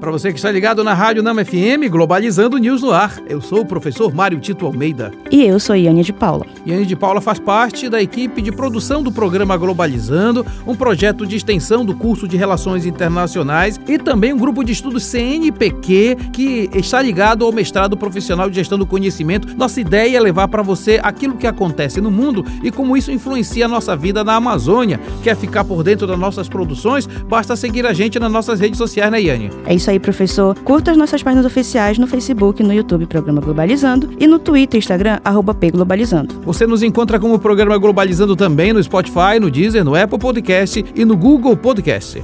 Para 0.00 0.10
você 0.10 0.32
que 0.32 0.38
está 0.38 0.50
ligado 0.50 0.82
na 0.82 0.94
Rádio 0.94 1.22
Nama 1.22 1.44
FM, 1.44 1.90
Globalizando 1.90 2.56
News 2.56 2.80
no 2.80 2.90
Ar. 2.90 3.20
Eu 3.28 3.38
sou 3.42 3.60
o 3.60 3.66
professor 3.66 4.14
Mário 4.14 4.40
Tito 4.40 4.64
Almeida. 4.64 5.12
E 5.30 5.42
eu 5.44 5.60
sou 5.60 5.76
Iane 5.76 6.02
de 6.02 6.10
Paula. 6.10 6.46
Iane 6.66 6.86
de 6.86 6.96
Paula 6.96 7.20
faz 7.20 7.38
parte 7.38 7.86
da 7.86 8.00
equipe 8.00 8.40
de 8.40 8.50
produção 8.50 9.02
do 9.02 9.12
programa 9.12 9.58
Globalizando, 9.58 10.44
um 10.66 10.74
projeto 10.74 11.26
de 11.26 11.36
extensão 11.36 11.84
do 11.84 11.94
curso 11.94 12.26
de 12.26 12.38
Relações 12.38 12.86
Internacionais 12.86 13.78
e 13.86 13.98
também 13.98 14.32
um 14.32 14.38
grupo 14.38 14.64
de 14.64 14.72
estudos 14.72 15.04
CNPq 15.04 16.16
que 16.32 16.70
está 16.72 17.02
ligado 17.02 17.44
ao 17.44 17.52
mestrado 17.52 17.94
profissional 17.94 18.48
de 18.48 18.56
gestão 18.56 18.78
do 18.78 18.86
conhecimento. 18.86 19.54
Nossa 19.54 19.82
ideia 19.82 20.16
é 20.16 20.20
levar 20.20 20.48
para 20.48 20.62
você 20.62 20.98
aquilo 21.02 21.36
que 21.36 21.46
acontece 21.46 22.00
no 22.00 22.10
mundo 22.10 22.42
e 22.64 22.70
como 22.70 22.96
isso 22.96 23.12
influencia 23.12 23.66
a 23.66 23.68
nossa 23.68 23.94
vida 23.94 24.24
na 24.24 24.36
Amazônia. 24.36 24.98
Quer 25.22 25.36
ficar 25.36 25.64
por 25.64 25.84
dentro 25.84 26.06
das 26.06 26.18
nossas 26.18 26.48
produções? 26.48 27.06
Basta 27.06 27.54
seguir 27.54 27.84
a 27.84 27.92
gente 27.92 28.18
nas 28.18 28.32
nossas 28.32 28.60
redes 28.60 28.78
sociais, 28.78 29.12
né, 29.12 29.20
Iane? 29.20 29.50
É 29.66 29.74
isso 29.74 29.89
aí, 29.90 29.98
professor. 29.98 30.56
Curta 30.60 30.90
as 30.90 30.96
nossas 30.96 31.22
páginas 31.22 31.44
oficiais 31.44 31.98
no 31.98 32.06
Facebook, 32.06 32.62
no 32.62 32.72
YouTube, 32.72 33.06
Programa 33.06 33.40
Globalizando, 33.40 34.10
e 34.18 34.26
no 34.26 34.38
Twitter 34.38 34.78
e 34.78 34.80
Instagram, 34.80 35.18
arroba 35.24 35.56
Globalizando. 35.70 36.40
Você 36.44 36.66
nos 36.66 36.82
encontra 36.82 37.18
como 37.18 37.38
Programa 37.38 37.76
Globalizando 37.76 38.34
também 38.34 38.72
no 38.72 38.82
Spotify, 38.82 39.38
no 39.40 39.50
Deezer, 39.50 39.84
no 39.84 39.94
Apple 39.94 40.18
Podcast 40.18 40.84
e 40.94 41.04
no 41.04 41.16
Google 41.16 41.56
Podcast. 41.56 42.22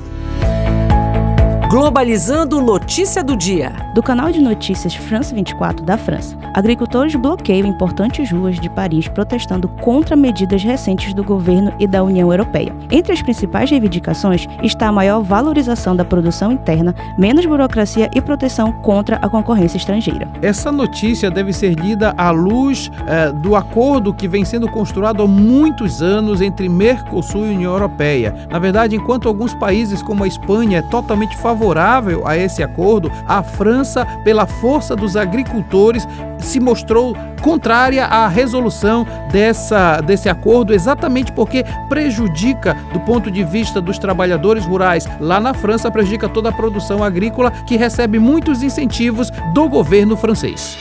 Globalizando 1.77 2.62
Notícia 2.62 3.23
do 3.23 3.37
Dia. 3.37 3.71
Do 3.95 4.03
canal 4.03 4.33
de 4.33 4.41
notícias 4.41 4.95
France 4.95 5.34
24 5.34 5.84
da 5.84 5.98
França. 5.98 6.34
Agricultores 6.55 7.15
bloqueiam 7.15 7.69
importantes 7.69 8.30
ruas 8.30 8.59
de 8.59 8.71
Paris 8.71 9.09
protestando 9.09 9.69
contra 9.69 10.17
medidas 10.17 10.62
recentes 10.62 11.12
do 11.12 11.23
governo 11.23 11.70
e 11.79 11.87
da 11.87 12.03
União 12.03 12.33
Europeia. 12.33 12.75
Entre 12.91 13.12
as 13.12 13.20
principais 13.20 13.70
reivindicações 13.70 14.47
está 14.62 14.89
a 14.89 14.92
maior 14.92 15.20
valorização 15.23 15.95
da 15.95 16.03
produção 16.03 16.50
interna, 16.50 16.95
menos 17.19 17.45
burocracia 17.45 18.09
e 18.15 18.22
proteção 18.22 18.72
contra 18.81 19.17
a 19.17 19.28
concorrência 19.28 19.77
estrangeira. 19.77 20.27
Essa 20.42 20.73
notícia 20.73 21.31
deve 21.31 21.53
ser 21.53 21.75
lida 21.75 22.15
à 22.17 22.31
luz 22.31 22.91
eh, 23.06 23.33
do 23.33 23.55
acordo 23.56 24.15
que 24.15 24.29
vem 24.29 24.45
sendo 24.45 24.69
construído 24.69 25.23
há 25.23 25.27
muitos 25.27 26.01
anos 26.03 26.41
entre 26.41 26.69
Mercosul 26.69 27.47
e 27.47 27.55
União 27.55 27.73
Europeia. 27.73 28.34
Na 28.51 28.59
verdade, 28.59 28.97
enquanto 28.97 29.28
alguns 29.28 29.55
países 29.55 30.03
como 30.03 30.25
a 30.25 30.27
Espanha 30.27 30.78
é 30.78 30.83
totalmente 30.83 31.37
favorável 31.37 31.67
favorável 31.67 32.27
a 32.27 32.37
esse 32.37 32.62
acordo, 32.62 33.11
a 33.27 33.43
França, 33.43 34.06
pela 34.25 34.47
força 34.47 34.95
dos 34.95 35.17
agricultores, 35.17 36.06
se 36.39 36.61
mostrou 36.61 37.17
contrária 37.42 38.05
à 38.06 38.29
resolução 38.29 39.06
dessa, 39.31 40.01
desse 40.01 40.29
acordo, 40.29 40.75
exatamente 40.75 41.33
porque 41.33 41.65
prejudica, 41.89 42.75
do 42.93 43.01
ponto 43.01 43.31
de 43.31 43.45
vista 43.45 43.81
dos 43.81 43.98
trabalhadores 43.98 44.65
rurais 44.65 45.06
lá 45.20 45.41
na 45.41 45.55
França, 45.55 45.91
prejudica 45.91 46.28
toda 46.28 46.48
a 46.48 46.53
produção 46.53 47.03
agrícola 47.03 47.51
que 47.51 47.77
recebe 47.77 48.19
muitos 48.19 48.62
incentivos 48.62 49.31
do 49.55 49.69
governo 49.69 50.17
francês. 50.17 50.77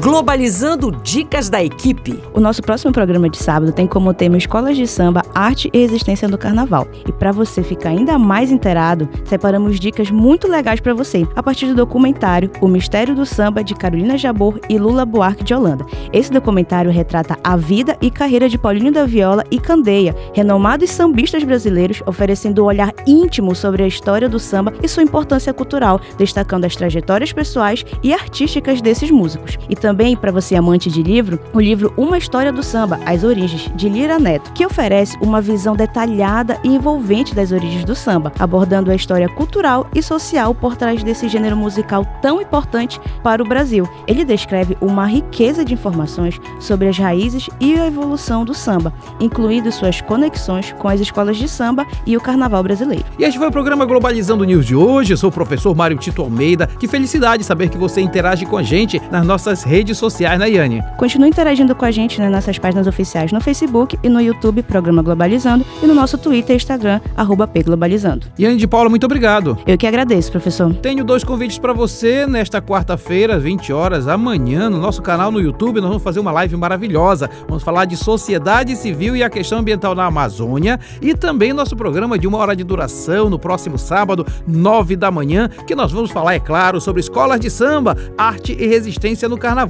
Globalizando 0.00 0.90
Dicas 0.90 1.50
da 1.50 1.62
Equipe. 1.62 2.18
O 2.32 2.40
nosso 2.40 2.62
próximo 2.62 2.90
programa 2.90 3.28
de 3.28 3.36
sábado 3.36 3.70
tem 3.70 3.86
como 3.86 4.14
tema 4.14 4.38
Escolas 4.38 4.74
de 4.74 4.86
Samba, 4.86 5.20
Arte 5.34 5.68
e 5.74 5.78
Resistência 5.78 6.26
no 6.26 6.38
Carnaval. 6.38 6.88
E 7.06 7.12
para 7.12 7.32
você 7.32 7.62
ficar 7.62 7.90
ainda 7.90 8.18
mais 8.18 8.50
inteirado, 8.50 9.06
separamos 9.26 9.78
dicas 9.78 10.10
muito 10.10 10.48
legais 10.48 10.80
para 10.80 10.94
você, 10.94 11.28
a 11.36 11.42
partir 11.42 11.66
do 11.66 11.74
documentário 11.74 12.50
O 12.62 12.66
Mistério 12.66 13.14
do 13.14 13.26
Samba, 13.26 13.62
de 13.62 13.74
Carolina 13.74 14.16
Jabor 14.16 14.58
e 14.70 14.78
Lula 14.78 15.04
Buarque 15.04 15.44
de 15.44 15.52
Holanda. 15.52 15.84
Esse 16.14 16.32
documentário 16.32 16.90
retrata 16.90 17.38
a 17.44 17.54
vida 17.54 17.94
e 18.00 18.10
carreira 18.10 18.48
de 18.48 18.56
Paulinho 18.56 18.92
da 18.92 19.04
Viola 19.04 19.44
e 19.50 19.60
Candeia, 19.60 20.16
renomados 20.32 20.88
sambistas 20.88 21.44
brasileiros, 21.44 22.02
oferecendo 22.06 22.62
um 22.62 22.66
olhar 22.66 22.94
íntimo 23.06 23.54
sobre 23.54 23.82
a 23.82 23.86
história 23.86 24.30
do 24.30 24.38
samba 24.38 24.72
e 24.82 24.88
sua 24.88 25.02
importância 25.02 25.52
cultural, 25.52 26.00
destacando 26.16 26.64
as 26.64 26.74
trajetórias 26.74 27.34
pessoais 27.34 27.84
e 28.02 28.14
artísticas 28.14 28.80
desses 28.80 29.10
músicos. 29.10 29.58
E 29.68 29.76
também 29.76 29.89
também, 29.90 30.16
para 30.16 30.30
você 30.30 30.54
amante 30.54 30.88
de 30.88 31.02
livro, 31.02 31.36
o 31.52 31.58
livro 31.58 31.92
Uma 31.96 32.16
História 32.16 32.52
do 32.52 32.62
Samba, 32.62 33.00
As 33.04 33.24
Origens, 33.24 33.68
de 33.74 33.88
Lira 33.88 34.20
Neto, 34.20 34.52
que 34.52 34.64
oferece 34.64 35.18
uma 35.20 35.40
visão 35.40 35.74
detalhada 35.74 36.60
e 36.62 36.68
envolvente 36.68 37.34
das 37.34 37.50
origens 37.50 37.84
do 37.84 37.96
samba, 37.96 38.32
abordando 38.38 38.92
a 38.92 38.94
história 38.94 39.28
cultural 39.28 39.88
e 39.92 40.00
social 40.00 40.54
por 40.54 40.76
trás 40.76 41.02
desse 41.02 41.28
gênero 41.28 41.56
musical 41.56 42.06
tão 42.22 42.40
importante 42.40 43.00
para 43.20 43.42
o 43.42 43.48
Brasil. 43.48 43.88
Ele 44.06 44.24
descreve 44.24 44.76
uma 44.80 45.06
riqueza 45.06 45.64
de 45.64 45.74
informações 45.74 46.40
sobre 46.60 46.86
as 46.86 46.96
raízes 46.96 47.50
e 47.58 47.74
a 47.74 47.88
evolução 47.88 48.44
do 48.44 48.54
samba, 48.54 48.94
incluindo 49.18 49.72
suas 49.72 50.00
conexões 50.00 50.72
com 50.78 50.86
as 50.86 51.00
escolas 51.00 51.36
de 51.36 51.48
samba 51.48 51.84
e 52.06 52.16
o 52.16 52.20
carnaval 52.20 52.62
brasileiro. 52.62 53.04
E 53.18 53.24
este 53.24 53.40
foi 53.40 53.48
o 53.48 53.52
programa 53.52 53.84
Globalizando 53.84 54.44
News 54.44 54.66
de 54.66 54.76
hoje. 54.76 55.14
Eu 55.14 55.16
sou 55.16 55.30
o 55.30 55.32
professor 55.32 55.74
Mário 55.74 55.98
Tito 55.98 56.22
Almeida. 56.22 56.68
Que 56.78 56.86
felicidade 56.86 57.42
saber 57.42 57.68
que 57.68 57.76
você 57.76 58.00
interage 58.00 58.46
com 58.46 58.56
a 58.56 58.62
gente 58.62 59.02
nas 59.10 59.26
nossas 59.26 59.64
redes 59.64 59.79
redes 59.80 59.96
sociais, 59.96 60.38
né, 60.38 60.50
Yane? 60.50 60.82
Continue 60.98 61.30
interagindo 61.30 61.74
com 61.74 61.86
a 61.86 61.90
gente 61.90 62.20
nas 62.20 62.30
nossas 62.30 62.58
páginas 62.58 62.86
oficiais 62.86 63.32
no 63.32 63.40
Facebook 63.40 63.98
e 64.02 64.10
no 64.10 64.20
YouTube, 64.20 64.62
Programa 64.62 65.02
Globalizando, 65.02 65.64
e 65.82 65.86
no 65.86 65.94
nosso 65.94 66.18
Twitter 66.18 66.54
e 66.54 66.56
Instagram, 66.58 67.00
arroba 67.16 67.46
pglobalizando. 67.46 68.26
Yane 68.38 68.56
de 68.56 68.68
Paula, 68.68 68.90
muito 68.90 69.04
obrigado. 69.04 69.56
Eu 69.66 69.78
que 69.78 69.86
agradeço, 69.86 70.30
professor. 70.30 70.74
Tenho 70.74 71.02
dois 71.02 71.24
convites 71.24 71.56
para 71.56 71.72
você 71.72 72.26
nesta 72.26 72.60
quarta-feira, 72.60 73.38
20 73.38 73.72
horas, 73.72 74.06
amanhã, 74.06 74.68
no 74.68 74.78
nosso 74.78 75.00
canal 75.00 75.32
no 75.32 75.40
YouTube, 75.40 75.80
nós 75.80 75.88
vamos 75.88 76.02
fazer 76.02 76.20
uma 76.20 76.30
live 76.30 76.54
maravilhosa. 76.56 77.30
Vamos 77.48 77.62
falar 77.62 77.86
de 77.86 77.96
sociedade 77.96 78.76
civil 78.76 79.16
e 79.16 79.22
a 79.22 79.30
questão 79.30 79.60
ambiental 79.60 79.94
na 79.94 80.04
Amazônia 80.04 80.78
e 81.00 81.14
também 81.14 81.54
nosso 81.54 81.74
programa 81.74 82.18
de 82.18 82.26
uma 82.26 82.36
hora 82.36 82.54
de 82.54 82.64
duração 82.64 83.30
no 83.30 83.38
próximo 83.38 83.78
sábado, 83.78 84.26
9 84.46 84.94
da 84.94 85.10
manhã, 85.10 85.48
que 85.66 85.74
nós 85.74 85.90
vamos 85.90 86.10
falar, 86.10 86.34
é 86.34 86.38
claro, 86.38 86.82
sobre 86.82 87.00
escolas 87.00 87.40
de 87.40 87.48
samba, 87.48 87.96
arte 88.18 88.52
e 88.52 88.66
resistência 88.66 89.26
no 89.26 89.38
carnaval 89.38 89.69